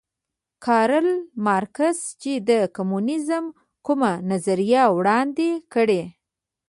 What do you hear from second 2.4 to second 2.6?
د